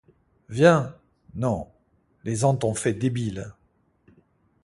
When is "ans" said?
2.43-2.55